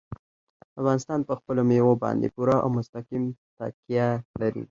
[0.79, 4.07] افغانستان په خپلو مېوو باندې پوره او مستقیمه تکیه
[4.41, 4.59] لري.